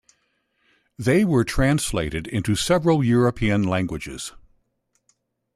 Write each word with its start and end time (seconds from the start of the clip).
They 0.97 1.23
were 1.23 1.43
translated 1.43 2.25
into 2.25 2.55
several 2.55 3.03
European 3.03 3.61
languages. 3.61 4.31